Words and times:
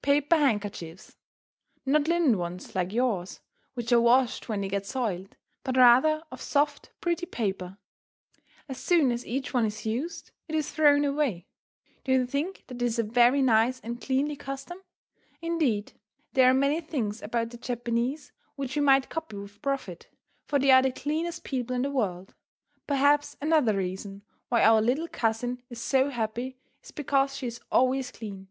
Paper 0.00 0.36
handkerchiefs! 0.36 1.16
Not 1.84 2.06
linen 2.06 2.38
ones 2.38 2.72
like 2.76 2.92
yours, 2.92 3.40
which 3.74 3.90
are 3.90 4.00
washed 4.00 4.48
when 4.48 4.60
they 4.60 4.68
get 4.68 4.86
soiled, 4.86 5.34
but 5.64 5.76
rather 5.76 6.22
of 6.30 6.40
soft, 6.40 6.92
pretty 7.00 7.26
paper. 7.26 7.78
As 8.68 8.78
soon 8.78 9.10
as 9.10 9.26
each 9.26 9.52
one 9.52 9.66
is 9.66 9.84
used 9.84 10.30
it 10.46 10.54
is 10.54 10.70
thrown 10.70 11.04
away. 11.04 11.48
Don't 12.04 12.14
you 12.14 12.26
think 12.26 12.62
that 12.68 12.80
is 12.80 13.00
a 13.00 13.02
very 13.02 13.42
nice 13.42 13.80
and 13.80 14.00
cleanly 14.00 14.36
custom? 14.36 14.80
Indeed, 15.40 15.94
there 16.32 16.48
are 16.48 16.54
many 16.54 16.80
things 16.80 17.20
about 17.20 17.50
the 17.50 17.56
Japanese 17.58 18.30
which 18.54 18.76
we 18.76 18.82
might 18.82 19.10
copy 19.10 19.36
with 19.36 19.60
profit, 19.62 20.06
for 20.46 20.60
they 20.60 20.70
are 20.70 20.82
the 20.82 20.92
cleanest 20.92 21.42
people 21.42 21.74
in 21.74 21.82
the 21.82 21.90
world. 21.90 22.36
Perhaps 22.86 23.36
another 23.40 23.76
reason 23.76 24.22
why 24.48 24.62
our 24.62 24.80
little 24.80 25.08
cousin 25.08 25.60
is 25.68 25.82
so 25.82 26.08
happy 26.10 26.56
is 26.84 26.92
because 26.92 27.34
she 27.36 27.48
is 27.48 27.60
always 27.72 28.12
clean. 28.12 28.46